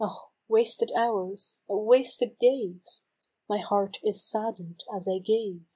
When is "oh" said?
0.03-0.31, 1.69-1.83